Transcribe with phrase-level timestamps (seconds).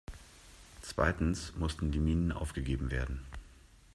[0.81, 3.23] Zweitens mussten die Minen aufgegeben werden.